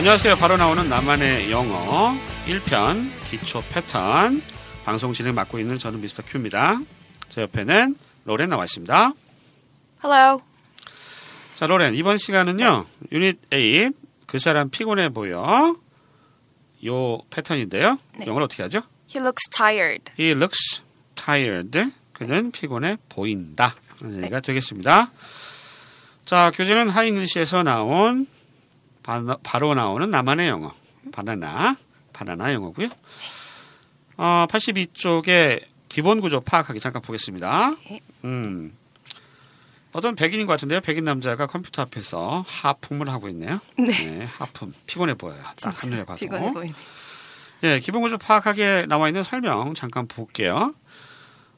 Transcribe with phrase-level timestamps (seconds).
[0.00, 0.36] 안녕하세요.
[0.36, 2.16] 바로 나오는 나만의 영어
[2.46, 4.42] 1편 기초 패턴
[4.82, 6.80] 방송 진행 맡고 있는 저는 미스터 큐입니다.
[7.28, 9.12] 제 옆에는 로렌 나와 있습니다.
[10.02, 10.40] Hello.
[11.54, 12.86] 자, 로렌 이번 시간은요.
[13.12, 13.92] 유닛 8
[14.24, 15.76] 그 사람 피곤해 보여.
[16.86, 17.98] 요 패턴인데요.
[18.16, 18.26] 네.
[18.26, 18.80] 영어로 어떻게 하죠?
[19.14, 20.04] He looks tired.
[20.18, 20.80] He looks
[21.14, 21.78] tired.
[22.14, 23.74] 그는 피곤해 보인다.
[24.00, 24.22] 네.
[24.22, 25.12] 얘기가 되겠습니다.
[26.24, 28.26] 자, 교재는 하잉글리시에서 나온
[29.10, 30.72] 바, 바로 나오는 나만의 영어.
[31.10, 31.76] 바나나.
[32.12, 32.88] 바나나 영어고요.
[34.16, 37.74] 어, 82쪽에 기본 구조 파악하기 잠깐 보겠습니다.
[37.88, 38.00] 네.
[38.24, 38.72] 음.
[39.92, 40.80] 어떤 백인인 것 같은데요.
[40.80, 43.58] 백인 남자가 컴퓨터 앞에서 하품을 하고 있네요.
[43.76, 44.28] 네.
[44.38, 44.72] 하품.
[44.86, 45.42] 피곤해 보여요.
[45.60, 46.16] 딱 한눈에 봐도.
[46.20, 46.72] 피곤해 보이네.
[47.64, 50.72] 예, 기본 구조 파악하기에 나와 있는 설명 잠깐 볼게요.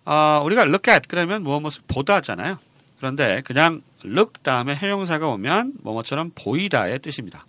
[0.07, 2.59] 어, 우리가 look at 그러면 무엇 무엇을 보다잖아요.
[3.03, 7.47] 그런데 그냥 look 다음에 해용사가 오면 뭐뭐처럼 보이다의 뜻입니다.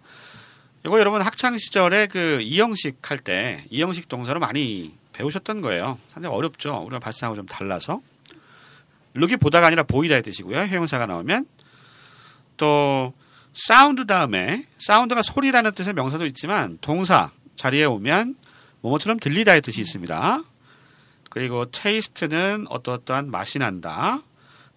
[0.84, 6.00] 이거 여러분 학창 시절에 그 이형식 할 때 이형식 동사로 많이 배우셨던 거예요.
[6.08, 6.76] 상당히 어렵죠.
[6.88, 8.02] 우리가 발상하고 좀 달라서.
[9.16, 10.58] look이 보다가 아니라 보이다의 뜻이고요.
[10.58, 11.46] 해용사가 나오면
[12.58, 13.14] 또
[13.54, 18.38] 사운드 다음에 사운드가 소리라는 뜻의 명사도 있지만 동사 자리에 오면
[18.82, 20.42] 뭐뭐처럼 들리다의 뜻이 있습니다.
[21.30, 24.24] 그리고 taste는 어떠어떠한 맛이 난다.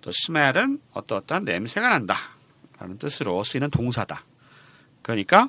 [0.07, 2.17] 또 smell은 어떠어떠한 냄새가 난다.
[2.79, 4.23] 라는 뜻으로 쓰이는 동사다.
[5.03, 5.49] 그러니까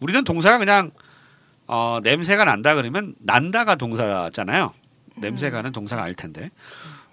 [0.00, 0.90] 우리는 동사가 그냥
[1.68, 4.74] 어, 냄새가 난다 그러면 난다가 동사잖아요.
[5.14, 6.50] 냄새가는 동사가 아닐 텐데.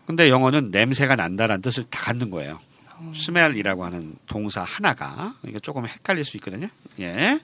[0.08, 2.60] 근데 영어는 냄새가 난다라는 뜻을 다 갖는 거예요.
[3.14, 6.68] smell이라고 하는 동사 하나가 이게 조금 헷갈릴 수 있거든요.
[7.00, 7.40] 예.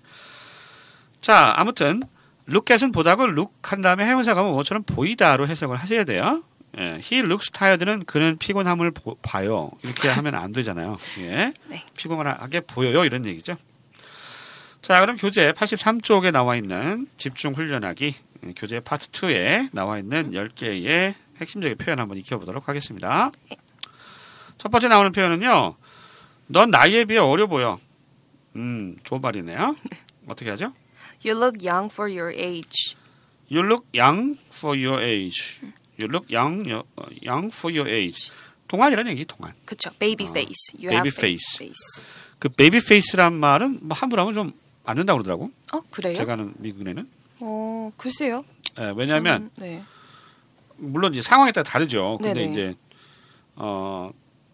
[1.21, 2.01] 자, 아무튼
[2.47, 6.43] look at은 보다고 look 한 다음에 해용사가 뭐처럼 보이다로 해석을 하셔야 돼요.
[6.77, 9.71] 예, he looks tired는 그는 피곤함을 보- 봐요.
[9.83, 10.97] 이렇게 하면 안 되잖아요.
[11.19, 11.53] 예.
[11.67, 11.83] 네.
[11.97, 13.03] 피곤하게 보여요.
[13.05, 13.55] 이런 얘기죠.
[14.81, 18.15] 자, 그럼 교재 83쪽에 나와 있는 집중 훈련하기
[18.45, 23.31] 예, 교재 파트 2에 나와 있는 10개의 핵심적인 표현 한번 익혀보도록 하겠습니다.
[24.57, 25.75] 첫 번째 나오는 표현은요.
[26.47, 27.79] 넌 나이에 비해 어려 보여.
[28.55, 29.75] 음, 좋은 말이네요.
[30.27, 30.73] 어떻게 하죠?
[31.25, 32.95] You look young for your age.
[33.51, 35.59] You look young for your age.
[35.99, 36.67] You look young,
[37.25, 38.31] young for your age.
[38.67, 39.53] 동안이란 얘기, 동안.
[39.65, 39.89] 그쵸.
[39.99, 40.73] Baby face.
[40.77, 41.55] You baby face.
[41.57, 42.07] face.
[42.39, 44.51] 그 baby face란 말은 뭐 함부로 하면 좀
[44.85, 45.51] 안 된다고 그러더라고.
[45.73, 46.15] 어 그래요?
[46.15, 47.07] 제가 아는 미국에는.
[47.41, 48.43] 어 글쎄요.
[48.79, 49.83] 예, 왜냐하면 저는- 네.
[50.77, 52.17] 물론 이제 상황에 따라 다르죠.
[52.19, 52.51] 근데 네네.
[52.51, 52.75] 이제
[53.55, 54.11] 어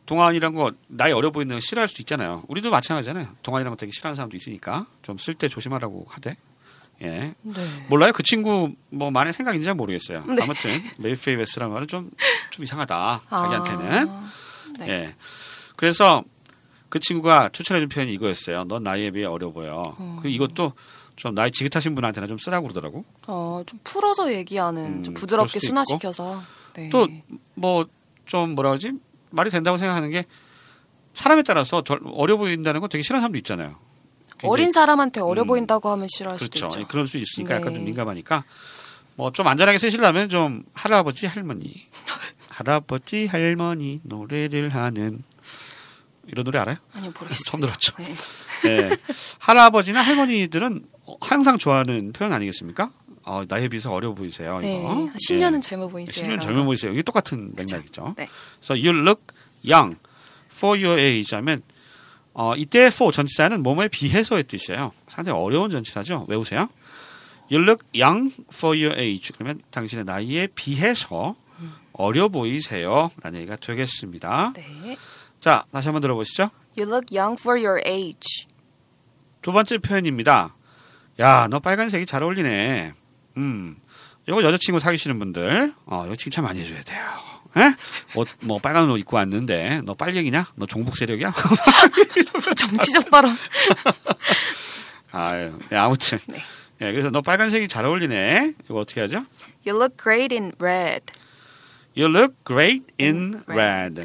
[0.08, 2.44] 동안이란 거 나이 어려 보이는 거 싫어할 수도 있잖아요.
[2.50, 3.28] 우리도 마찬가지잖아요.
[3.44, 6.36] 동안이란 거 되게 싫어하는 사람도 있으니까 좀 쓸 때 조심하라고 하대.
[7.02, 7.36] 예.
[7.42, 7.86] 네.
[7.90, 8.12] 몰라요.
[8.14, 10.24] 그 친구 뭐 만의 생각인지 는 모르겠어요.
[10.26, 10.42] 네.
[10.42, 12.12] 아무튼 메이페이 웨스라는 말은 좀
[12.56, 13.22] 좀 이상하다.
[13.30, 14.10] 자기한테는.
[14.10, 14.32] 아,
[14.80, 14.88] 네.
[14.90, 15.16] 예.
[15.76, 16.24] 그래서
[16.88, 18.64] 그 친구가 추천해준 표현이 이거였어요.
[18.64, 19.96] 넌 나이에 비해 어려 보여.
[19.98, 20.20] 어.
[20.22, 20.72] 그 이것도
[21.18, 23.04] 좀 나이 지긋하신 분한테는 좀 쓰라고 그러더라고.
[23.28, 26.42] 어, 좀 풀어서 얘기하는 음, 좀 부드럽게 순화시켜서.
[26.74, 26.90] 네.
[26.90, 27.88] 또뭐
[28.26, 28.94] 좀 뭐라 그러지
[29.32, 30.26] 말이 된다고 생각하는 게
[31.14, 33.76] 사람에 따라서 덜 어려 보인다는 건 되게 싫어하는 사람도 있잖아요.
[34.48, 36.70] 어린 사람한테 어려 음, 보인다고 하면 싫어할 그렇죠.
[36.70, 36.88] 수도 있죠.
[36.88, 37.76] 그럴 수 있으니까 약간 네.
[37.76, 38.44] 좀 민감하니까
[39.16, 41.88] 뭐 좀 안전하게 쓰시려면 좀 할아버지 할머니
[42.50, 45.24] 할아버지 할머니 노래를 하는
[46.28, 46.78] 이런 노래 알아요?
[46.94, 47.44] 아니요 모르겠어요.
[47.46, 47.94] 처음 들었죠.
[47.98, 48.06] 네.
[48.70, 48.90] 예.
[49.40, 50.86] 할아버지나 할머니들은
[51.22, 52.92] 항상 좋아하는 표현 아니겠습니까?
[53.24, 54.60] 어, 나이에 비해서 어려 보이세요.
[54.60, 54.80] 네.
[54.80, 54.90] 이거.
[54.90, 55.60] 한 10년은 예.
[55.62, 56.28] 젊어 보이세요.
[56.28, 56.92] 10년 젊어 보이세요.
[56.92, 58.16] 이게 똑같은 맥락이죠.
[58.18, 58.28] 네.
[58.60, 59.22] 그래서 you look
[59.68, 59.98] young
[60.52, 61.62] for your age 하면
[62.36, 64.92] 어, 이때 for 전치사는 뭐뭐에 비해서의 뜻이에요.
[65.08, 66.26] 상당히 어려운 전치사죠.
[66.28, 66.68] 외우세요.
[67.50, 69.32] You look young for your age.
[69.34, 71.36] 그러면 당신의 나이에 비해서
[71.94, 73.10] 어려 보이세요.
[73.22, 74.54] 라는 얘기가 되겠습니다.
[74.56, 74.98] 네.
[75.40, 76.50] 자, 다시 한번 들어보시죠.
[76.78, 78.48] You look young for your age.
[79.42, 80.56] 두 번째 표현입니다.
[81.20, 82.92] 야, 너 빨간색이 잘 어울리네.
[83.38, 83.78] 음,
[84.28, 87.25] 이거 여자친구 사귀시는 분들, 어, 이거 칭찬 많이 해줘야 돼요.
[87.58, 87.74] 에?
[88.16, 90.46] 옷, 뭐, 빨간 옷 입고 왔는데, 너 빨갱이냐?
[90.56, 91.34] 너 종북 세력이야?
[92.58, 93.36] 정치적 발언.
[95.12, 96.18] 아유, 네, 아무튼.
[96.28, 96.38] 네.
[96.82, 98.54] 예, 그래서 너 빨간색이 잘 어울리네.
[98.66, 99.26] 이거 어떻게 하죠?
[99.66, 101.04] You look great in red.
[101.98, 104.02] You look great in In red.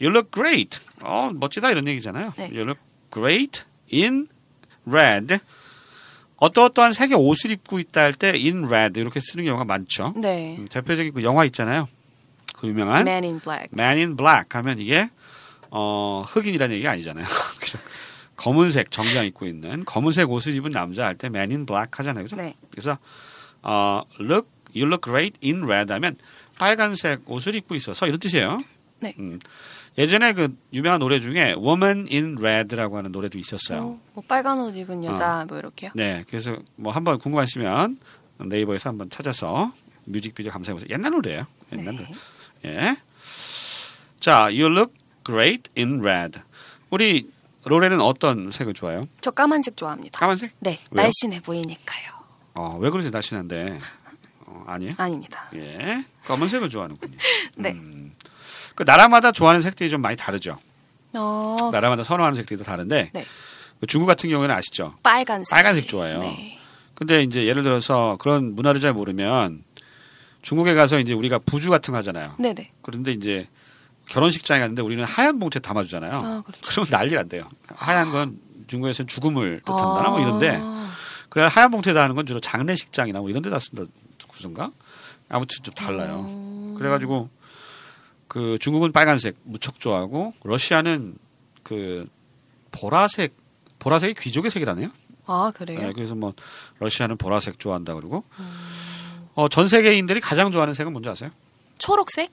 [0.00, 0.78] You look great.
[1.00, 2.34] 어, 멋지다 이런 얘기잖아요.
[2.36, 2.44] 네.
[2.50, 2.80] You look
[3.10, 4.28] great in
[4.86, 5.38] red.
[6.36, 10.12] 어떠어떠한 색의 옷을 입고 있다 할 때 in red 이렇게 쓰는 경우가 많죠.
[10.16, 10.56] 네.
[10.58, 11.88] 음, 대표적인 그 영화 있잖아요.
[12.64, 13.68] 그 유명한 Man in Black.
[13.72, 15.08] Man in Black 하면 이게
[15.70, 17.26] 어, 흑인이라는 얘기가 아니잖아요.
[18.36, 22.24] 검은색 정장 입고 있는 검은색 옷을 입은 남자 할 때 Man in Black 하잖아요.
[22.24, 22.36] 그죠?
[22.36, 22.54] 네.
[22.70, 22.98] 그래서
[23.62, 26.16] 어, look, you look great in red 하면
[26.58, 28.62] 빨간색 옷을 입고 있어서 이런 뜻이에요.
[29.00, 29.14] 네.
[29.18, 29.38] 음,
[29.98, 33.80] 예전에 그 유명한 노래 중에 Woman in Red라고 하는 노래도 있었어요.
[33.80, 35.90] 어, 뭐 빨간 옷 입은 여자 뭐 이렇게요.
[35.94, 37.98] 네, 그래서 뭐 한번 궁금하시면
[38.38, 39.72] 네이버에서 한번 찾아서
[40.04, 40.88] 뮤직비디오 감상해보세요.
[40.92, 41.46] 옛날 노래예요.
[41.76, 42.08] 옛날 노래.
[42.64, 42.70] 네.
[42.70, 42.96] 예.
[44.20, 44.94] 자, You look
[45.24, 46.40] great in red.
[46.90, 47.28] 우리
[47.64, 49.08] 로레는 어떤 색을 좋아해요?
[49.20, 50.18] 저 까만색 좋아합니다.
[50.18, 50.52] 까만색?
[50.60, 51.04] 네, 왜요?
[51.04, 52.12] 날씬해 보이니까요.
[52.54, 53.78] 어, 왜 그러세요, 날씬한데?
[54.46, 54.94] 어, 아니에요?
[54.96, 55.50] 아닙니다.
[55.54, 56.04] 예.
[56.26, 57.16] 검은색을 좋아하는군요.
[57.56, 57.72] 네.
[57.72, 58.14] 음.
[58.74, 60.58] 그 나라마다 좋아하는 색들이 좀 많이 다르죠.
[61.14, 63.26] 어, 나라마다 선호하는 색들이 다 다른데 네.
[63.80, 64.94] 그 중국 같은 경우에는 아시죠?
[65.02, 65.50] 빨간색.
[65.50, 66.20] 빨간색 좋아해요.
[66.20, 66.58] 네.
[66.94, 69.62] 근데 이제 예를 들어서 그런 문화를 잘 모르면
[70.44, 72.34] 중국에 가서 이제 우리가 부주 같은 거 하잖아요.
[72.38, 72.70] 네네.
[72.82, 73.48] 그런데 이제
[74.10, 76.18] 결혼식장에 갔는데 우리는 하얀 봉투에 담아주잖아요.
[76.22, 76.60] 아, 그렇죠.
[76.66, 77.48] 그러면 난리가 안 돼요.
[77.74, 80.92] 하얀 건 중국에서는 죽음을 뜻한다나 뭐 이런데 아,
[81.30, 83.84] 그래 하얀 봉투에다 하는 건 주로 장례식장이나 뭐 이런 데다 쓴다
[84.28, 84.70] 구선가
[85.30, 86.26] 아무튼 좀 달라요.
[86.28, 86.74] 음.
[86.76, 87.30] 그래가지고
[88.28, 91.16] 그 중국은 빨간색 무척 좋아하고 러시아는
[91.62, 92.06] 그
[92.70, 93.34] 보라색
[93.78, 94.90] 보라색이 귀족의 색이라네요.
[95.24, 95.80] 아 그래요?
[95.80, 96.34] 네, 그래서 뭐
[96.80, 98.84] 러시아는 보라색 좋아한다 그러고 음.
[99.34, 101.30] 어, 전 세계인들이 가장 좋아하는 색은 뭔지 아세요?
[101.78, 102.30] 초록색?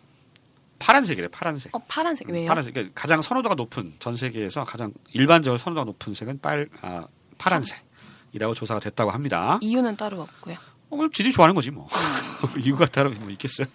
[0.80, 1.76] 파란색이래 파란색.
[1.76, 2.48] 어 파란색 왜요?
[2.48, 2.74] 파란색.
[2.74, 7.06] 그러니까 가장 선호도가 높은 전 세계에서 가장 일반적으로 선호도가 높은 색은 빨 아,
[7.38, 9.60] 파란색이라고 조사가 됐다고 합니다.
[9.62, 10.56] 이유는 따로 없고요.
[10.90, 11.88] 어, 그럼 지들이 좋아하는 거지 뭐.
[12.60, 13.68] 이유가 따로 뭐 있겠어요.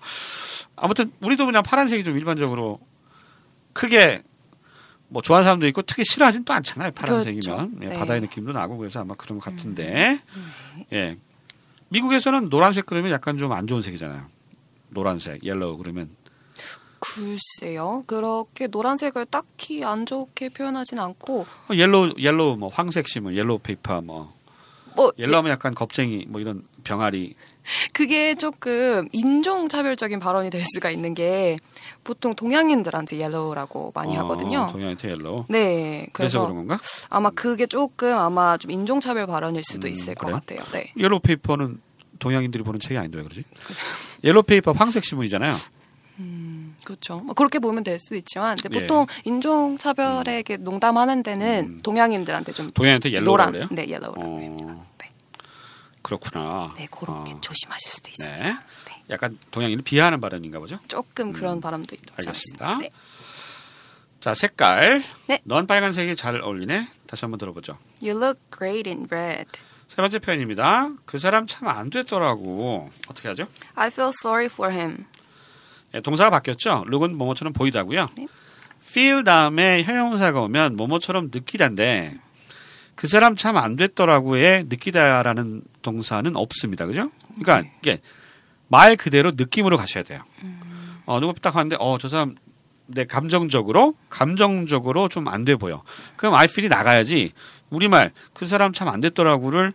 [0.74, 2.80] 아무튼 우리도 그냥 파란색이 좀 일반적으로
[3.72, 4.22] 크게
[5.08, 6.90] 뭐 좋아하는 사람도 있고 특히 싫어하진 또 않잖아요.
[6.90, 7.84] 파란색이면 그렇죠.
[7.84, 7.98] 예, 네.
[7.98, 10.20] 바다의 느낌도 나고 그래서 아마 그런 것 같은데
[10.92, 11.16] 예
[11.88, 14.26] 미국에서는 노란색 그러면 약간 좀 안 좋은 색이잖아요.
[14.90, 16.10] 노란색, yellow 그러면
[17.00, 18.04] 글쎄요.
[18.06, 24.00] 그렇게 노란색을 딱히 안 좋게 표현하진 않고 어, yellow yellow 뭐 황색 신문, yellow paper
[24.00, 24.36] 뭐
[24.96, 27.34] 뭐 yellow면 약간 겁쟁이 뭐 이런 병아리
[27.92, 31.58] 그게 조금 인종 차별적인 발언이 될 수가 있는 게
[32.04, 34.68] 보통 동양인들한테 yellow라고 많이 어, 하거든요.
[34.70, 35.44] 동양한테 yellow.
[35.48, 36.06] 네.
[36.12, 36.80] 그래서 그래서 그런 건가?
[37.08, 40.40] 아마 그게 조금 아마 좀 인종 차별 발언일 수도 음, 있을 것 그래요?
[40.40, 40.60] 같아요.
[40.72, 40.92] 네.
[40.96, 41.80] 옐로우 페이퍼는
[42.18, 43.44] 동양인들이 보는 책이 아닌데 왜 그러지?
[44.24, 45.54] 옐로우 페이퍼 황색 신문이잖아요.
[46.84, 47.18] 그렇죠.
[47.20, 48.80] 뭐 그렇게 보면 될 수도 있지만 근데 예.
[48.82, 51.80] 보통 인종 차별에 이렇게 농담하는 데는 음.
[51.82, 53.68] 동양인들한테 좀 동양한테 yellow라고 노란, 그래요?
[53.72, 54.24] 네, yellow라고 어.
[54.36, 54.82] 합니다.
[56.06, 56.16] 네.
[56.16, 56.70] 그렇구나.
[56.76, 58.42] 네, 그렇게 어, 조심하실 수도 있어요.
[58.42, 58.56] 네.
[59.10, 60.78] 약간 동양인을 비하하는 발언인가 보죠?
[60.88, 62.78] 조금 그런 바람도 있지 알겠습니다.
[62.78, 62.90] 네.
[64.20, 65.02] 자, 색깔.
[65.28, 65.40] 네.
[65.44, 66.88] 넌 빨간색이 잘 어울리네.
[67.06, 67.78] 다시 한번 들어보죠.
[68.02, 69.46] You look great in red.
[69.88, 70.90] 세 번째 표현입니다.
[71.04, 72.90] 그 사람 참 안 됐더라고.
[73.08, 73.46] 어떻게 하죠?
[73.76, 75.04] I feel sorry for him.
[75.94, 76.84] 예, 동사가 바뀌었죠.
[76.88, 78.08] 룩은 뭐뭐처럼 보이다고요.
[78.16, 78.26] 네.
[78.82, 82.18] feel 다음에 형용사가 오면 뭐뭐처럼 느끼다인데
[82.96, 86.84] 그 사람 참 안 됐더라고에 느끼다라는 동사는 없습니다.
[86.86, 87.10] 그죠?
[87.38, 87.72] 그러니까 네.
[87.80, 88.00] 이게
[88.68, 90.20] 말 그대로 느낌으로 가셔야 돼요.
[91.06, 92.34] 어, 누가 딱 하는데 어, 저 사람
[92.86, 95.82] 내 감정적으로 감정적으로 좀 안 돼 보여.
[96.16, 97.32] 그럼 I feel이 나가야지.
[97.70, 99.72] 우리말 그 사람 참 안 됐더라고를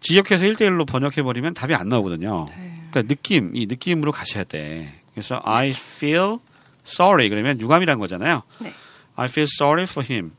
[0.00, 2.46] 지역해서 1대1로 번역해 버리면 답이 안 나오거든요.
[2.48, 2.82] 네.
[2.90, 5.02] 그러니까 느낌, 이 느낌으로 가셔야 돼.
[5.12, 6.38] 그래서 I feel
[6.86, 8.42] sorry 그러면 유감이란 거잖아요.
[8.60, 8.72] 네.
[9.16, 10.32] I feel sorry for him.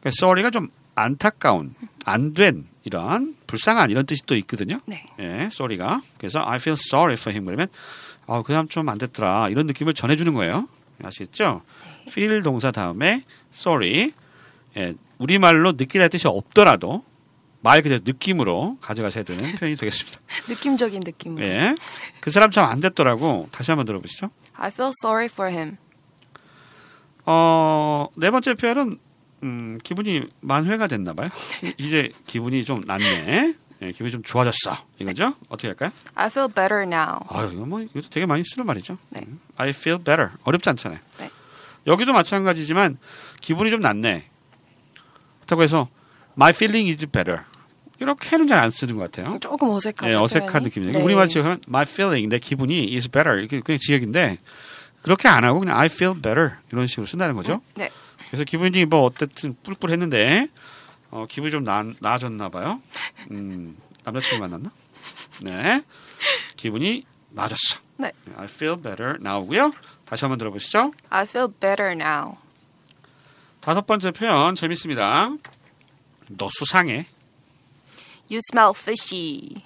[0.00, 1.74] 그러니까 sorry가 좀 안타까운,
[2.04, 4.80] 안 된 이런 불쌍한 이런 뜻이 또 있거든요.
[4.86, 5.04] 네.
[5.18, 6.00] 예, sorry가.
[6.18, 7.68] 그래서 I feel sorry for him 그러면
[8.26, 9.48] 아, 그 사람 좀 안 됐더라.
[9.50, 10.68] 이런 느낌을 전해 주는 거예요.
[11.02, 11.62] 아시겠죠?
[12.08, 14.12] feel 동사 다음에 sorry.
[14.76, 17.04] 예, 우리 말로 느끼다 뜻이 없더라도
[17.62, 20.18] 말 그대로 느낌으로 가져가셔야 되는 표현이 되겠습니다.
[20.48, 21.44] 느낌적인 느낌으로.
[21.44, 21.74] 예.
[22.20, 23.48] 그 사람 참 안 됐더라고.
[23.52, 24.30] 다시 한번 들어보시죠.
[24.54, 25.76] I feel sorry for him.
[27.26, 28.98] 어, 네 번째 표현은
[29.42, 31.30] 음, 기분이 만회가 됐나 봐요.
[31.78, 33.54] 이제 기분이 좀 낫네.
[33.82, 34.76] 예, 기분이 좀 좋아졌어.
[34.98, 35.34] 이거죠?
[35.48, 35.90] 어떻게 할까요?
[36.14, 37.20] I feel better now.
[37.28, 38.98] 아유, 이거 뭐 이것도 되게 많이 쓰는 말이죠.
[39.08, 39.20] 네.
[39.26, 40.30] 음, I feel better.
[40.44, 41.00] 어렵지 않잖아요.
[41.18, 41.30] 네.
[41.86, 42.98] 여기도 마찬가지지만
[43.40, 44.28] 기분이 좀 낫네.
[45.38, 45.88] 그렇다고 해서
[46.36, 47.42] my feeling is better.
[48.00, 49.38] 이렇게는 잘 안 쓰는 것 같아요.
[49.40, 50.18] 조금 어색하죠.
[50.18, 50.62] 예, 어색한?
[50.62, 50.92] 느낌이에요.
[50.92, 51.02] 네.
[51.02, 53.38] 우리말 지역하면 my feeling, 내 기분이 is better.
[53.38, 54.38] 이렇게 그냥 지역인데
[55.02, 57.62] 그렇게 안 하고 그냥 I feel better 이런 식으로 쓴다는 거죠.
[57.74, 57.90] 네.
[58.30, 60.48] 그래서 기분이 뭐 어쨌든 뿔뿔했는데
[61.10, 62.80] 어, 기분이 좀 나, 나아졌나 봐요.
[63.32, 64.70] 음, 남자친구 만났나?
[65.42, 65.82] 네.
[66.56, 67.80] 기분이 나아졌어.
[67.96, 68.12] 네.
[68.36, 69.72] I feel better now고요.
[70.04, 70.92] 다시 한번 들어보시죠.
[71.10, 72.36] I feel better now.
[73.60, 75.30] 다섯 번째 표현 재밌습니다.
[76.28, 77.06] 너 수상해.
[78.30, 79.62] You smell fishy.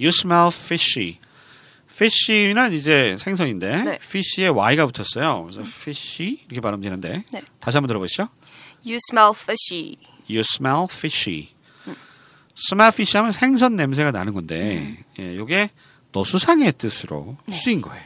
[0.00, 1.18] You smell fishy.
[1.94, 3.98] Fish는 이제 생선인데 네.
[4.02, 5.44] fish에 y가 붙었어요.
[5.44, 7.42] 그래서 fishy 이렇게 발음 되는데 네.
[7.60, 8.28] 다시 한번 들어보시죠.
[8.84, 9.96] You smell fishy.
[10.28, 11.54] You smell fishy.
[12.58, 15.70] smell fish 하면 생선 냄새가 나는 건데 예, 이게
[16.12, 18.04] 너 수상의 뜻으로 쓰인 거예요.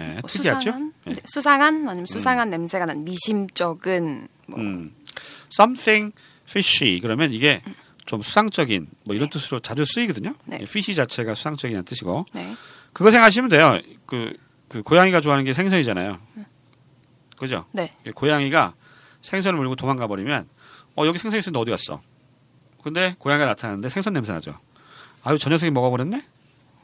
[0.00, 0.60] 예, 뭐 특이하죠.
[0.60, 1.12] 수상한, 예.
[1.12, 4.94] 네, 수상한 아니면 수상한 냄새가 난 미심쩍은 뭐 음.
[5.52, 6.14] something
[6.48, 7.62] fishy 그러면 이게
[8.06, 10.34] 좀 수상적인 뭐 이런 뜻으로 자주 쓰이거든요.
[10.44, 10.58] 네.
[10.60, 12.54] 이 fishy 자체가 수상적이라는 뜻이고 네.
[12.94, 13.78] 그거 생각하시면 돼요.
[14.06, 14.32] 그,
[14.68, 16.18] 그 고양이가 좋아하는 게 생선이잖아요.
[17.36, 17.66] 그죠?
[17.72, 17.90] 네.
[18.06, 18.74] 이 고양이가
[19.20, 20.48] 생선을 물고 도망가 버리면
[20.96, 22.00] 어 여기 생선 있었는데 어디 갔어?
[22.82, 24.56] 근데 고양이가 나타나는데 생선 냄새 나죠.
[25.24, 26.22] 아유 저 녀석이 먹어버렸네.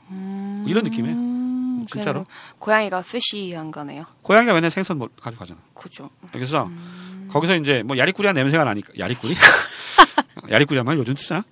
[0.08, 1.16] 뭐 이런 느낌이에요.
[1.16, 2.24] 음, 진짜로?
[2.24, 4.04] 그냥 고양이가 fishy한 거네요.
[4.22, 5.60] 고양이가 맨날 생선 뭐 가져가잖아.
[5.74, 6.10] 그죠.
[6.32, 7.28] 그래서 음.
[7.30, 9.36] 거기서 이제 뭐 야리꾸리한 냄새가 나니까 야리꾸리
[10.50, 11.44] 야리꾸리한 말 요즘 쓰나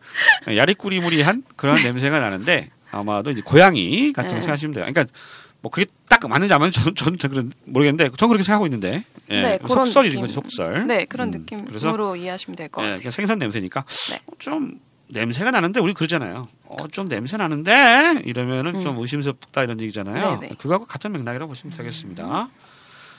[0.48, 4.40] 야리꾸리무리한 그런 냄새가 나는데 아마도 이제 고양이 같은 거 네.
[4.40, 4.86] 생각하시면 돼요.
[4.86, 5.12] 그러니까
[5.60, 9.40] 뭐 그게 딱 맞는지 안 맞는지 저는 저는 그런 모르겠는데 저는 그렇게 생각하고 있는데 예,
[9.40, 10.20] 네, 그런 속설이지 느낌.
[10.22, 10.86] 거지 속설.
[10.86, 12.98] 네, 그런 음, 느낌으로 이해하시면 될것 예, 같아요.
[12.98, 14.20] 그냥 생선 냄새니까 네.
[14.38, 16.48] 좀 냄새가 나는데 우리 그러잖아요.
[16.64, 20.34] 어, 좀 냄새 나는데 이러면은 좀 의심스럽다 이런 얘기잖아요.
[20.34, 20.40] 음.
[20.40, 20.52] 네네.
[20.58, 22.48] 그거하고 같은 맥락이라고 보시면 되겠습니다.
[22.52, 22.77] 그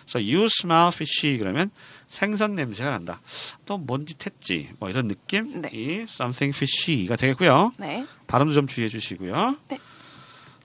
[0.09, 1.69] 래서 you smell fishy 그러면
[2.09, 3.21] 생선 냄새가 난다.
[3.67, 4.69] 또뭔짓 했지?
[4.79, 5.61] 뭐 이런 느낌?
[5.61, 5.69] 네.
[5.71, 7.71] 이 something fishy가 되겠고요.
[7.77, 8.05] 네.
[8.25, 9.57] 발음도 좀 주의해 주시고요.
[9.69, 9.79] 네.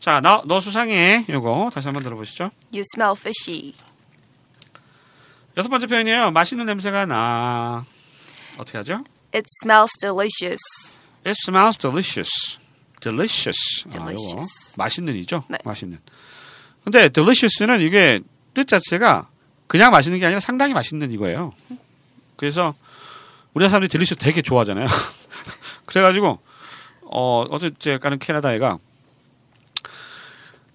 [0.01, 1.27] 자, 너, 너 수상해.
[1.29, 2.51] 요거 다시 한번 들어보시죠.
[2.73, 3.75] You smell fishy.
[5.59, 6.31] 여섯 번째 표현이에요.
[6.31, 7.85] 맛있는 냄새가 나.
[8.57, 9.05] 어떻게 하죠?
[9.35, 11.01] It smells delicious.
[11.27, 12.59] It smells delicious.
[13.01, 13.85] delicious.
[13.87, 14.75] 아, Delicious.
[14.79, 15.45] 맛있는이죠?
[15.51, 15.59] 네.
[15.65, 15.99] 맛있는.
[16.83, 18.21] 근데 delicious는 이게
[18.55, 19.29] 뜻 자체가
[19.67, 21.53] 그냥 맛있는 게 아니라 상당히 맛있는 이거예요.
[22.37, 22.75] 그래서
[23.55, 24.87] 우리나라 사람들이 delicious 되게 좋아하잖아요.
[25.87, 26.39] 그래가지고
[27.03, 28.77] 어 어제 가는 캐나다 애가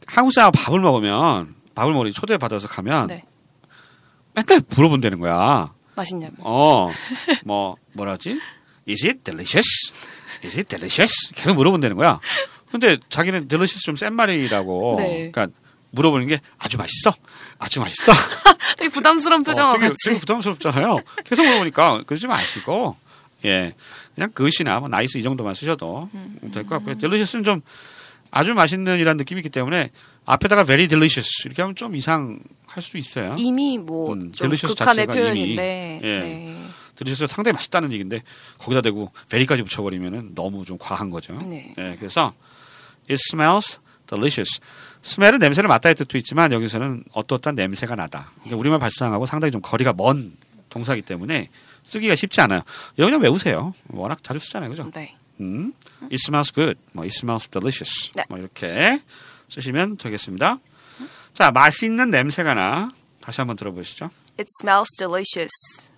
[0.07, 3.23] 한국 사람 밥을 먹으면 밥을 먹으러 초대 받아서 가면 네.
[4.33, 5.73] 맨날 물어본다는 거야.
[5.95, 6.35] 맛있냐고.
[6.39, 6.91] 어,
[7.43, 8.39] 뭐, 뭐라지?
[8.87, 9.91] Is it delicious?
[10.43, 11.31] Is it delicious?
[11.35, 12.19] 계속 물어본다는 거야.
[12.71, 14.95] 근데 자기는 delicious 좀 센 말이라고.
[14.97, 15.31] 네.
[15.31, 15.47] 그러니까
[15.91, 17.13] 물어보는 게 아주 맛있어?
[17.59, 18.11] 아주 맛있어?
[18.77, 19.93] 되게 부담스러운 표정과 어, 되게.
[20.05, 21.01] 되게 부담스럽잖아요.
[21.25, 22.95] 계속 물어보니까 그러지 마시고,
[23.45, 23.73] 예.
[24.15, 26.09] 그냥 그것이나 뭐 nice 이 정도만 쓰셔도
[26.41, 26.95] 될것 같고요.
[26.97, 27.61] delicious는 좀
[28.31, 29.91] 아주 맛있는 이라는 느낌이 있기 때문에
[30.25, 33.35] 앞에다가 very delicious 이렇게 하면 좀 이상할 수도 있어요.
[33.37, 35.99] 이미 뭐 음, delicious 극한의 표현인데.
[36.01, 36.19] 이미, 예.
[36.19, 36.55] 네.
[36.95, 38.23] 들으셔서 상당히 맛있다는 얘기인데
[38.57, 41.33] 거기다 대고 very까지 붙여버리면은 너무 좀 과한 거죠.
[41.47, 41.73] 네.
[41.77, 42.33] 예, 그래서
[43.09, 44.59] it smells delicious.
[45.03, 48.31] Smell은 냄새를 맡다의 뜻도 있지만 여기서는 어떠한 냄새가 나다.
[48.39, 50.35] 그러니까 우리말 발상하고 상당히 좀 거리가 먼
[50.69, 51.49] 동사기 때문에
[51.83, 52.61] 쓰기가 쉽지 않아요.
[52.95, 53.73] 그냥 외우세요.
[53.87, 54.91] 워낙 자주 쓰잖아요, 그죠?
[54.93, 55.15] 네.
[55.39, 56.79] 음, it smells good.
[56.91, 58.11] 뭐 it smells delicious.
[58.15, 58.23] 네.
[58.29, 59.01] 뭐 이렇게
[59.49, 60.59] 쓰시면 되겠습니다.
[61.33, 62.91] 자, 맛있는 냄새가 나.
[63.21, 64.09] 다시 한번 들어보시죠.
[64.37, 65.91] It smells delicious.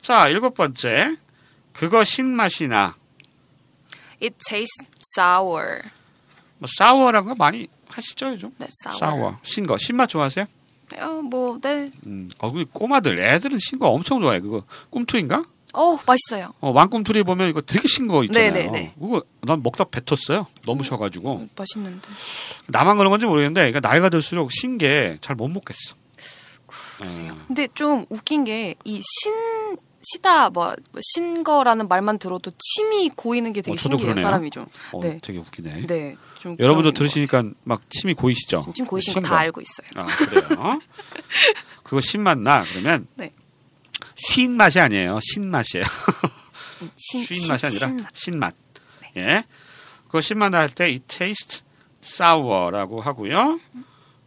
[0.00, 1.16] 자, 일곱 번째.
[1.72, 2.94] 그거 신맛이 나.
[4.22, 5.82] It tastes sour.
[6.58, 8.52] 뭐거 많이 하시죠, 요즘?
[8.58, 8.98] 네, sour.
[8.98, 9.36] 사워.
[9.42, 9.76] 신 거.
[9.78, 10.46] 신맛 좋아하세요?
[10.98, 11.90] 어, 뭐, 네.
[12.06, 12.30] 음.
[12.38, 14.40] 어, 그 꼬마들, 애들은 신거 엄청 좋아해.
[14.40, 15.44] 그거 꿈틀인가?
[15.74, 16.54] 어, 맛있어요.
[16.60, 18.52] 어, 왕꿈틀이 보면 이거 되게 신거 있잖아요.
[18.52, 18.94] 네네네.
[18.98, 20.46] 그거 난 먹다 뱉었어요.
[20.64, 21.30] 너무 셔가지고.
[21.30, 22.08] 어, 맛있는데.
[22.68, 25.94] 나만 그런 건지 모르겠는데, 그러니까 나이가 들수록 신 게 잘 못 먹겠어.
[27.20, 27.30] 예.
[27.46, 29.32] 근데 좀 웃긴 게 이 신
[30.02, 34.04] 시다 뭐 신거라는 말만 들어도 침이 고이는 게 되게 어, 신기해요.
[34.06, 34.24] 그러네요.
[34.24, 34.66] 사람이 좀.
[34.92, 35.18] 어, 네.
[35.20, 35.82] 되게 웃기네.
[35.82, 36.16] 네.
[36.46, 38.58] 좀 여러분도 들으시니까 막 침이 고이시죠?
[38.58, 38.72] 같아요.
[38.72, 39.88] 침 고이신 신거다 알고 있어요.
[39.96, 40.80] 아, 그래요?
[41.82, 42.62] 그거 신맛 나.
[42.62, 43.32] 그러면 네.
[44.14, 45.18] 신 맛이 아니에요.
[45.20, 45.84] 신 맛이에요.
[46.96, 48.14] 신, 쉰 맛이 아니라 신맛.
[48.14, 48.54] 신맛.
[49.16, 49.44] 예.
[50.06, 51.62] 그거 신맛 날 때이 taste
[52.02, 53.58] sour라고 하고요.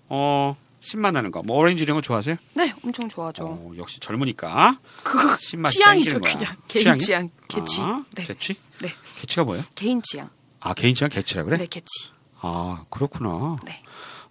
[0.10, 1.42] 어, 신맛 나는 거.
[1.42, 2.36] 뭐 오렌지 이런 거 좋아하세요?
[2.56, 3.46] 네, 엄청 좋아하죠.
[3.46, 6.20] 어, 역시 젊으니까 그거 신맛이 취향이죠.
[6.20, 7.00] 그냥 개인?
[7.00, 7.82] 취향, 개취.
[7.82, 8.56] 아, 네, 개취?
[8.82, 9.64] 네, 개취가 뭐예요?
[9.76, 10.30] 개인 취향.
[10.62, 11.58] 아, 개인 취향 개취라 그래?
[11.58, 12.12] 네, 개취.
[12.42, 13.58] 아, 그렇구나.
[13.66, 13.82] 네.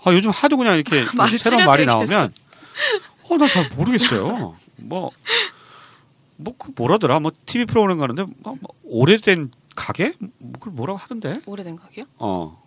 [0.04, 1.04] 아, 요즘 하도 그냥 이렇게
[1.38, 1.87] 새로운 말이.
[1.87, 2.32] 나오면
[3.30, 4.56] 어, 난잘 모르겠어요.
[4.76, 5.11] 뭐,
[6.37, 7.20] 뭐, 그 뭐라더라?
[7.20, 10.12] 뭐, TV 프로그램 가는데, 뭐, 뭐 오래된 가게?
[10.38, 11.35] 뭐 그걸 뭐라고 하던데?
[11.47, 12.04] 오래된 가게요?
[12.18, 12.62] 어.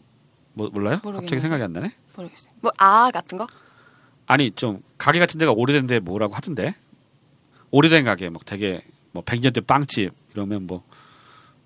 [0.53, 0.95] 뭐, 몰라요?
[0.97, 1.39] 갑자기 모르겠는데.
[1.39, 1.95] 생각이 안 나네?
[2.15, 2.51] 모르겠어요.
[2.61, 3.47] 뭐 아 같은 거?
[4.27, 6.75] 아니, 좀, 가게 같은 데가 오래된 데 뭐라고 하던데?
[7.71, 8.81] 오래된 가게, 막 되게,
[9.13, 10.83] 뭐, 100년대 빵집, 이러면 뭐,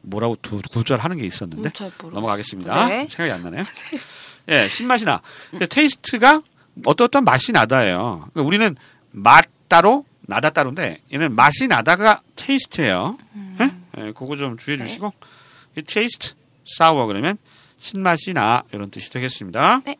[0.06, 1.72] 뭐라고 두, 구절 하는 게 있었는데?
[1.80, 2.10] 음.
[2.12, 2.88] 넘어가겠습니다.
[2.88, 3.08] 네.
[3.12, 3.64] 생각이 안 나네요.
[4.50, 5.22] 예, 신맛이 나.
[5.50, 6.42] 근데 taste가
[6.86, 8.30] 어떤 맛이 나다예요.
[8.34, 8.76] 그러니까 우리는
[9.12, 13.18] 맛 따로, 나다 따로인데, 얘는 맛이 나다가 taste예요.
[13.62, 13.72] 예?
[13.98, 14.88] 예, 그거 좀 주의해 네.
[14.88, 15.14] 주시고,
[15.78, 16.34] 이 taste,
[16.66, 17.38] sour 그러면
[17.78, 19.82] 신맛이 나, 이런 뜻이 되겠습니다.
[19.86, 19.98] 네.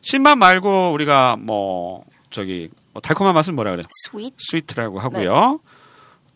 [0.00, 3.82] 신맛 말고 우리가 뭐, 저기, 뭐 달콤한 맛은 뭐라 그래?
[4.06, 5.60] sweet, 스위트라고 하고요.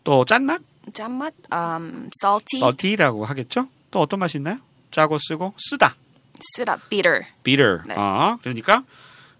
[0.03, 0.61] 또 짠맛?
[0.93, 3.67] 짠맛, um, salty, salty라고 하겠죠?
[3.91, 4.57] 또 어떤 맛이 있나요?
[4.91, 5.95] 짜고 쓰고 쓰다.
[6.55, 7.21] 쓰다, bitter.
[7.43, 7.81] bitter.
[7.87, 7.93] 네.
[7.95, 8.83] 어, 그러니까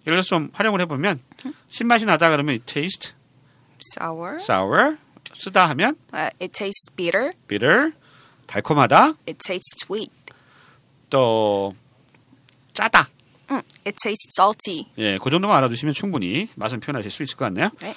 [0.05, 1.19] 예를 들어서 좀 활용을 해보면
[1.69, 3.13] 신맛이 나다 그러면 it tastes
[3.97, 4.35] sour.
[4.35, 4.97] sour
[5.33, 7.31] 쓰다 하면 Uh, it tastes bitter.
[7.47, 7.91] bitter
[8.47, 10.11] 달콤하다 It tastes sweet.
[11.09, 11.73] 또
[12.73, 13.07] 짜다
[13.49, 14.85] Mm, it tastes salty.
[14.97, 17.69] 예, 그 정도만 알아두시면 충분히 맛은 표현하실 수 있을 것 같네요.
[17.81, 17.93] 네.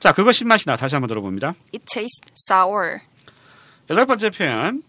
[0.00, 1.48] 자, 그거 신맛이 나 다시 한번 들어봅니다.
[1.74, 3.00] It tastes sour.
[3.90, 4.82] 여덟 번째 표현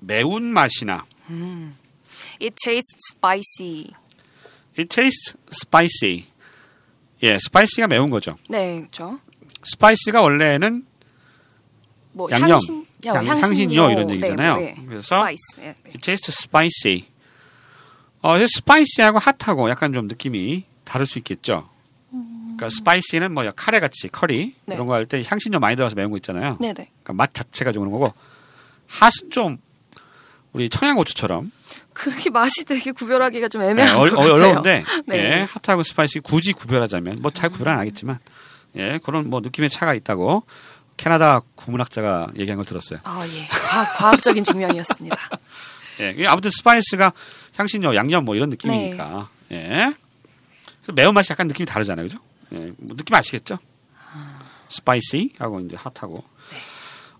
[0.00, 1.04] 매운 맛이 나
[2.40, 3.90] It tastes spicy.
[4.78, 6.26] it tastes spicy
[7.22, 8.36] 예, spicy가 매운 거죠.
[8.48, 9.20] 네, 그렇죠.
[9.62, 10.84] spicy가 원래는
[12.12, 13.42] 뭐 양념, 향신, 야, 양- 향신료,
[13.84, 14.56] 향신료 이런 얘기잖아요.
[14.56, 14.84] 네, 네.
[14.86, 15.38] 그래서 spice.
[15.58, 15.90] 네, 네.
[15.90, 17.06] it tastes spicy.
[18.22, 21.68] 어, spicy하고 hot하고 약간 좀 느낌이 다를 수 있겠죠.
[22.62, 24.74] 그러니까 spicy는 뭐 카레 같이 커리 네.
[24.74, 26.56] 이런 거 할 때 향신료 많이 들어가서 매운 거 있잖아요.
[26.60, 26.90] 네, 네.
[27.02, 28.14] 그러니까 맛 자체가 좀 그런 거고
[28.88, 29.58] hot은 좀
[30.52, 31.50] 우리 청양고추처럼
[31.92, 34.32] 그게 맛이 되게 구별하기가 좀 네, 애매한 어, 것 같아요.
[34.32, 35.16] 어려운데 네.
[35.16, 38.18] 예, hot하고 spicy 굳이 구별하자면 뭐 잘 구별 안 하겠지만
[38.76, 40.44] 예, 그런 뭐 느낌의 차가 있다고
[40.96, 43.00] 캐나다 구문학자가 얘기한 걸 들었어요.
[43.04, 43.48] 아, 예.
[43.48, 45.16] 과학, 과학 적인 증명이었습니다.
[46.00, 47.12] 예, 아무튼 spice가
[47.56, 49.28] 향신료, 양념 뭐 이런 느낌이니까.
[49.48, 49.56] 네.
[49.56, 49.94] 예.
[50.80, 52.06] 그래서 매운맛이 약간 느낌이 다르잖아요.
[52.06, 52.18] 그죠?
[52.52, 53.58] 예, 뭐 느낌 아시겠죠?
[54.68, 56.22] spicy하고 이제 hot하고.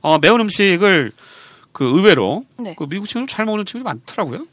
[0.00, 1.12] 어, 매운 음식을
[1.72, 2.74] 그 의외로 네.
[2.76, 4.46] 그 미국 친구들 잘 먹는 친구들이 많더라고요.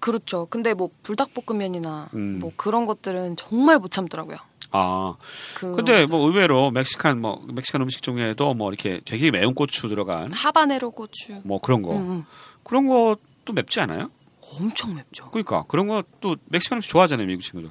[0.00, 0.46] 그렇죠.
[0.46, 2.38] 근데 뭐 불닭볶음면이나 음.
[2.40, 4.36] 뭐 그런 것들은 정말 못 참더라고요.
[4.76, 5.14] 아,
[5.54, 10.32] 그 근데 뭐 의외로 멕시칸 뭐 멕시칸 음식 중에도 뭐 이렇게 되게 매운 고추 들어간
[10.32, 12.24] 하바네로 고추 뭐 그런 거 음, 음.
[12.64, 14.10] 그런 것도 맵지 않아요?
[14.40, 15.30] 엄청 맵죠.
[15.30, 17.70] 그러니까 그런 것도 멕시칸 음식 좋아하잖아요 미국 친구들.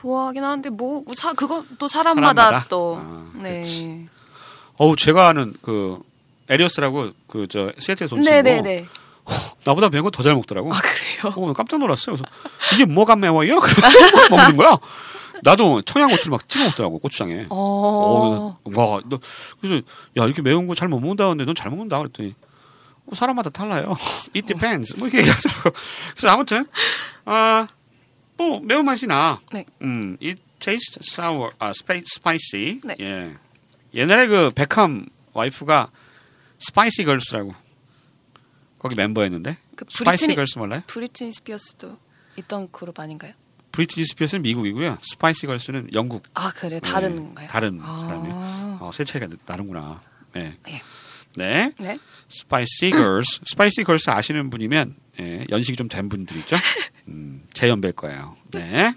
[0.00, 2.66] 좋아하긴 하는데 뭐 사, 그것도 사람마다, 사람마다?
[2.68, 4.06] 또 아, 네.
[4.78, 5.98] 어우 제가 아는 그
[6.48, 8.86] 에리어스라고 그 저 시애틀에서 온 친구 네네네.
[9.64, 10.72] 나보다 매운 거 더 잘 먹더라고.
[10.74, 11.34] 아 그래요?
[11.36, 12.16] 어, 깜짝 놀랐어요.
[12.16, 12.24] 그래서
[12.74, 13.60] 이게 뭐가 매워요?
[13.60, 14.78] 그러고 먹는 거야.
[15.42, 17.46] 나도 청양고추를 막 찍어 먹더라고 고추장에.
[17.50, 18.58] 어.
[18.64, 19.18] 어, 와, 너
[19.60, 19.76] 그래서
[20.18, 22.34] 야 이렇게 매운 거 잘 못 먹는다는데 넌 잘 먹는다 그랬더니
[23.06, 23.94] 어, 사람마다 달라요.
[24.34, 24.96] It depends.
[24.98, 25.70] 뭐 이렇게 얘기하더라고.
[26.16, 26.66] 그래서 아무튼
[27.26, 27.66] 아
[28.40, 29.38] 뭐 매운 맛이 나.
[29.52, 29.64] 네.
[29.82, 32.80] 음, it tastes sour, 아 spi- spicy.
[32.84, 32.96] 네.
[33.00, 33.36] 예.
[33.92, 35.90] 옛날에 그 베컴 와이프가
[36.58, 37.54] Spicy Girls라고
[38.78, 40.82] 거기 멤버였는데 그 Spicy 브리트니 Girls 몰라요?
[40.86, 41.98] 브리트니 스피어스도
[42.36, 43.34] 있던 그룹 아닌가요?
[43.72, 44.98] 브리트니 스피어스는 미국이고요.
[45.02, 46.22] Spicy Girls는 영국.
[46.34, 47.48] 아 그래 다른 네, 건가요?
[47.48, 48.00] 다른 아.
[48.00, 48.78] 사람이에요.
[48.80, 50.00] 어, 세 차이가 나는구나.
[50.32, 50.56] 네.
[50.68, 50.82] 예.
[51.36, 51.72] 네.
[51.78, 51.98] 네.
[52.28, 53.40] Spicy Girls.
[53.44, 56.56] Spicy Girls 아시는 분이면 예, 연식이 좀 된 분들이죠.
[57.10, 58.36] 음, 제 연배일 거예요.
[58.50, 58.94] 네.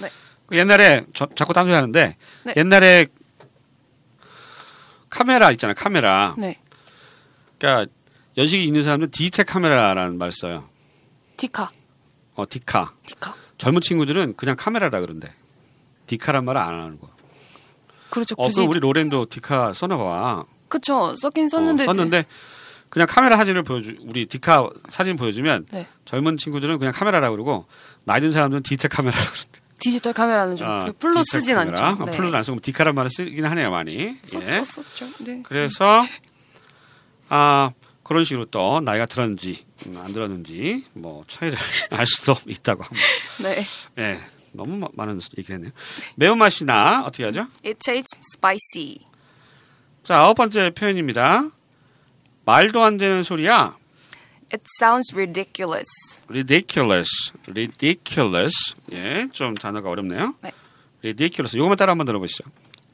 [0.00, 0.10] 네.
[0.46, 2.54] 그 옛날에 저, 자꾸 딴소리 하는데 네.
[2.56, 3.06] 옛날에
[5.08, 5.74] 카메라 있잖아요.
[5.76, 6.34] 카메라.
[6.38, 6.58] 네.
[7.58, 7.92] 그러니까
[8.36, 10.68] 연식이 있는 사람들은 디지털 카메라라는 말 써요.
[11.36, 11.70] 디카
[12.34, 12.94] 어, 디카.
[13.06, 15.32] 디카 젊은 친구들은 그냥 카메라라 그런데
[16.06, 17.10] 디카란 말을 안 하는 거.
[18.08, 20.44] 그렇죠 어, 굳이 그 우리 로렌도 디카 써놔봐.
[20.68, 22.24] 그쵸 썼긴 썼는데 어, 썼는데
[22.90, 25.86] 그냥 카메라 사진을 보여주 우리 디카 사진 보여주면 네.
[26.04, 27.66] 젊은 친구들은 그냥 카메라라 그러고
[28.04, 31.88] 나이 든 사람들은 디지털 카메라 그러는데 디지털 카메라는 좀 아, 풀로 디지털 쓰진 카메라.
[31.88, 32.02] 않죠.
[32.02, 34.16] 어, 풀로는 안 쓰고 디카란 말을 쓰긴 하네요 많이.
[34.24, 34.64] 썼, 예.
[34.64, 35.08] 썼었죠.
[35.20, 35.42] 네.
[35.44, 36.04] 그래서
[37.28, 37.70] 아
[38.02, 41.56] 그런 식으로 또 나이가 들었는지 음, 안 들었는지 뭐 차이를
[41.90, 43.06] 알 수도 있다고 합니다.
[43.42, 43.64] 네.
[43.98, 44.20] 예.
[44.52, 45.70] 너무 마- 많은 얘기를 했네요.
[46.16, 47.42] 매운맛이 나 어떻게 하죠?
[47.64, 48.98] It tastes spicy.
[50.02, 51.50] 자 아홉 번째 표현입니다.
[52.50, 53.76] 말도 안 되는 소리야.
[54.52, 56.24] It sounds ridiculous.
[56.28, 57.08] ridiculous,
[57.48, 58.74] ridiculous.
[58.92, 60.34] 예, 좀 단어가 어렵네요.
[60.42, 60.50] 네.
[61.04, 61.56] ridiculous.
[61.56, 62.42] 이거만 따라 한번 들어보시죠.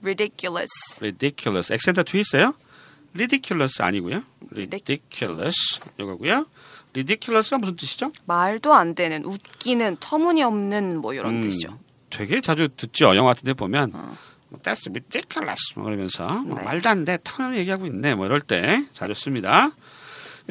[0.03, 0.69] Ridiculous.
[1.01, 1.73] ridiculous.
[1.73, 2.53] 액센트 뒤에 있어요.
[3.15, 4.23] ridiculous 아니고요.
[4.53, 5.95] Ridic- ridiculous.
[5.99, 6.45] 이거고요.
[6.93, 8.11] ridiculous가 무슨 뜻이죠?
[8.27, 11.79] 말도 안 되는, 웃기는, 터무니없는 뭐 이런 음, 뜻이죠.
[12.11, 13.17] 되게 자주 듣죠.
[13.17, 14.17] 영화 같은 데 보면 어.
[14.57, 15.73] 뭐, That's ridiculous.
[15.77, 16.65] 뭐 그러면서 뭐 네.
[16.65, 17.19] 말도 안 돼.
[17.23, 18.15] 턴을 얘기하고 있네.
[18.15, 19.71] 뭐 이럴 때 자주 씁니다.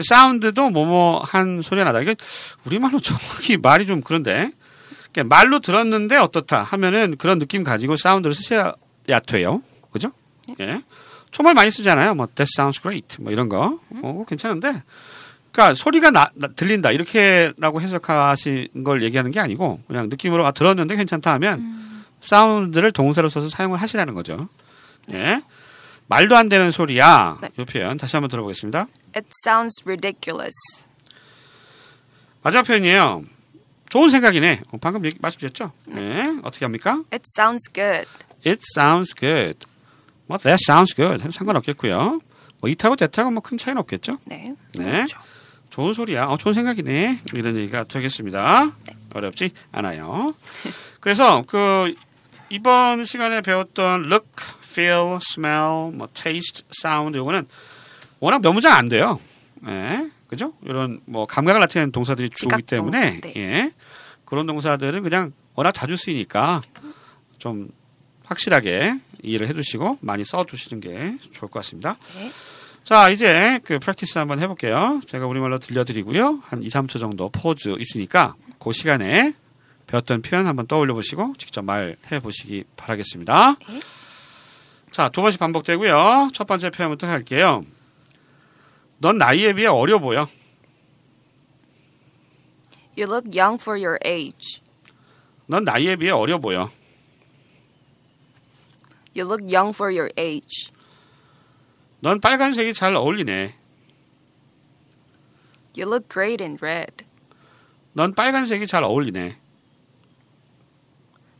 [0.02, 2.02] 사운드도 뭐뭐 한 소리가 나다.
[2.02, 2.15] 이게
[2.65, 4.52] 우리말로 정확히 말이 좀 그런데
[5.13, 8.74] 그러니까 말로 들었는데 어떻다 하면은 그런 느낌 가지고 사운드를 쓰셔야
[9.28, 9.62] 돼요.
[9.91, 10.12] 그죠?
[10.60, 10.82] 예.
[11.32, 12.15] 정말 많이 쓰잖아요.
[12.15, 13.22] 뭐 That sounds great.
[13.22, 13.80] 뭐 이런 거.
[14.04, 14.84] 어, 괜찮은데.
[15.52, 20.98] 그러니까 소리가 나, 나- 들린다 이렇게라고 해석하신 걸 얘기하는 게 아니고 그냥 느낌으로 아, 들었는데
[20.98, 21.95] 괜찮다 하면
[22.26, 24.48] 사운드를 동사로 써서 사용을 하시라는 거죠.
[25.12, 25.42] 예.
[26.08, 27.38] 말도 안 되는 소리야.
[27.42, 27.50] 네.
[27.58, 28.88] 이 표현 다시 한번 들어보겠습니다.
[29.16, 30.54] It sounds ridiculous.
[32.44, 33.24] 마지막 표현이에요.
[33.90, 34.62] 좋은 생각이네.
[34.72, 35.72] 어, 방금 얘기, 말씀드렸죠?
[35.86, 36.38] 네.
[36.44, 37.02] 어떻게 합니까?
[37.12, 38.08] It sounds good.
[38.46, 39.60] It sounds good.
[40.28, 41.22] 뭐 that sounds good.
[41.22, 42.20] 해도 상관없겠고요.
[42.60, 44.18] 뭐 이타고 대타고 뭐 큰 차이는 없겠죠?
[44.26, 44.54] 네.
[44.78, 44.84] 네.
[44.84, 45.20] 그렇죠.
[45.70, 46.26] 좋은 소리야.
[46.26, 47.22] 어, 좋은 생각이네.
[47.34, 48.72] 이런 얘기가 되겠습니다.
[49.14, 50.34] 어렵지 않아요.
[51.00, 51.94] 그래서 그
[52.56, 54.28] 이번 시간에 배웠던 look,
[54.63, 57.48] feel, smell, 뭐 taste, sound 요거는
[58.22, 59.20] 워낙 너무 잘안 돼요.
[59.68, 60.10] 예.
[60.30, 60.54] 그죠?
[60.63, 63.34] 이런 뭐 감각을 나타내는 동사들이 주기 때문에 네.
[63.36, 63.72] 예.
[64.24, 66.62] 그런 동사들은 그냥 워낙 자주 쓰이니까
[67.38, 67.70] 좀
[68.24, 71.98] 확실하게 이해를 해두시고 많이 써두시는 게 좋을 것 같습니다.
[72.15, 72.32] 네.
[72.86, 75.02] 자, 이제 그 프랙티스 한번 해볼게요.
[75.06, 76.39] 제가 우리말로 들려드리고요.
[76.44, 79.34] 한 2, 3초 정도 포즈 있으니까 그 시간에
[79.88, 83.58] 배웠던 표현 한번 떠올려 보시고 직접 말해 보시기 바라겠습니다.
[83.67, 83.80] 네.
[84.91, 86.30] 자, 두 번씩 반복되고요.
[86.34, 87.65] 첫 번째 표현부터 할게요.
[88.98, 90.28] 넌 나이에 비해 어려 보여.
[92.98, 94.62] You look young for your age.
[95.48, 96.71] 넌 나이에 비해 어려 보여.
[99.15, 100.71] You look young for your age.
[102.00, 103.56] 넌 빨간색이 잘 어울리네.
[105.78, 107.04] You look great in red.
[107.93, 109.38] 넌 빨간색이 잘 어울리네.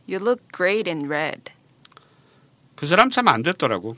[0.07, 1.51] You look great in red.
[2.75, 3.95] 그 사람 참 안 됐더라고.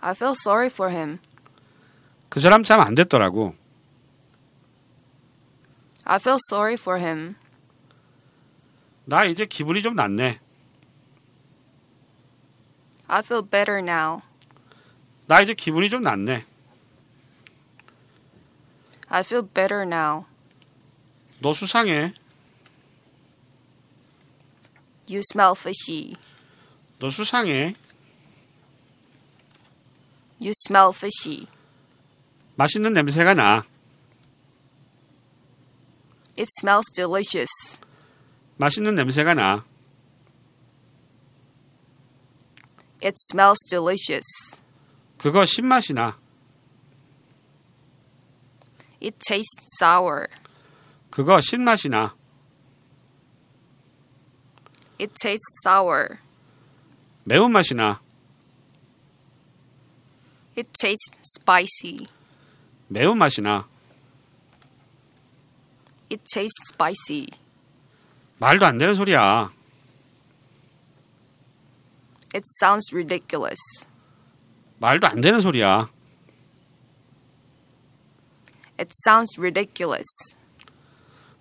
[0.00, 1.18] I feel sorry for him.
[2.28, 3.54] 그 사람 참 안 됐더라고.
[6.04, 7.36] I feel sorry for him.
[9.04, 10.40] 나 이제 기분이 좀 낫네.
[13.06, 14.22] I feel better now.
[15.26, 16.44] 나 이제 기분이 좀 낫네.
[19.08, 20.24] I feel better now.
[21.40, 22.14] 너 수상해.
[25.07, 26.15] You smell fishy.
[26.99, 27.75] 너 수상해.
[30.39, 31.47] You smell fishy.
[32.55, 33.63] 맛있는 냄새가 나.
[36.37, 37.81] It smells delicious.
[38.57, 39.63] 맛있는 냄새가 나.
[43.01, 44.61] It smells delicious.
[45.17, 46.19] 그거 신맛이 나.
[49.01, 50.27] It tastes sour.
[51.09, 52.15] 그거 신맛이 나.
[55.00, 56.18] It tastes sour.
[57.24, 58.00] 매운맛이 나.
[60.56, 62.06] It tastes spicy.
[62.88, 63.66] 매운맛이 나.
[66.10, 67.26] It tastes spicy.
[68.38, 69.50] 말도 안 되는 소리야.
[72.34, 73.86] It sounds ridiculous.
[74.78, 75.90] 말도 안 되는 소리야.
[78.78, 80.36] It sounds ridiculous.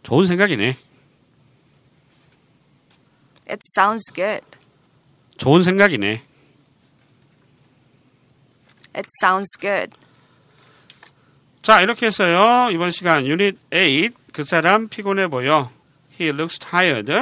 [0.04, 0.78] 좋은 생각이네.
[3.49, 4.45] It sounds good.
[5.39, 6.23] 좋은 생각이네.
[8.95, 9.97] It sounds good.
[11.63, 12.71] 자, 이렇게 해서요.
[12.73, 14.11] 이번 시간 유닛 8.
[14.33, 15.71] 그 사람 피곤해 보여.
[16.19, 17.13] He looks tired.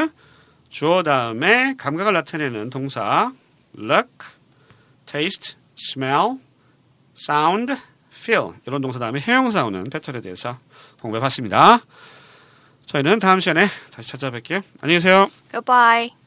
[0.70, 3.32] 주어 다음에 감각을 나타내는 동사
[3.78, 4.10] look,
[5.06, 6.38] taste, smell,
[7.16, 7.74] sound,
[8.12, 10.58] feel 이런 동사 다음에 해용사 오는 패턴에 대해서
[11.00, 11.80] 공부해 봤습니다.
[12.86, 14.62] 저희는 다음 시간에 다시 찾아뵐게요.
[14.80, 15.30] 안녕히 계세요.
[15.50, 16.23] Goodbye.